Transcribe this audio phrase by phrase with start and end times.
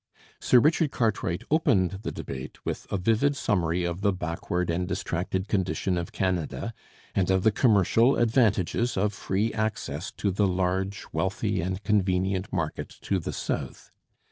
[0.39, 5.47] Sir Richard Cartwright opened the debate with a vivid summary of the backward and distracted
[5.47, 6.73] condition of Canada,
[7.13, 12.89] and of the commercial advantages of free access to the large, wealthy, and convenient market
[13.01, 13.91] to the south.